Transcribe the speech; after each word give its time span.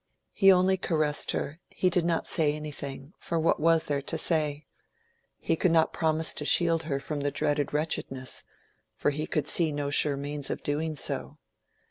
He 0.31 0.51
only 0.51 0.77
caressed 0.77 1.29
her; 1.33 1.59
he 1.69 1.91
did 1.91 2.03
not 2.05 2.25
say 2.25 2.53
anything; 2.55 3.13
for 3.19 3.39
what 3.39 3.59
was 3.59 3.83
there 3.83 4.01
to 4.01 4.17
say? 4.17 4.65
He 5.37 5.55
could 5.55 5.69
not 5.71 5.93
promise 5.93 6.33
to 6.33 6.43
shield 6.43 6.81
her 6.89 6.99
from 6.99 7.19
the 7.19 7.29
dreaded 7.29 7.71
wretchedness, 7.71 8.43
for 8.95 9.11
he 9.11 9.27
could 9.27 9.47
see 9.47 9.71
no 9.71 9.91
sure 9.91 10.17
means 10.17 10.49
of 10.49 10.63
doing 10.63 10.95
so. 10.95 11.37